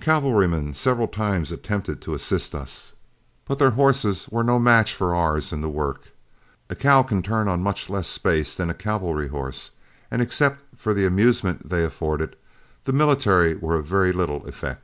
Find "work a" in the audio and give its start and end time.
5.68-6.74